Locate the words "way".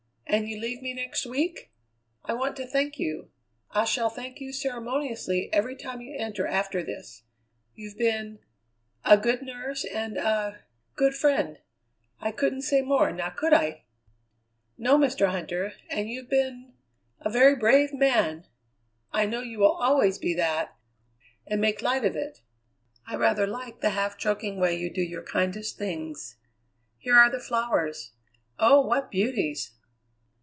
24.61-24.77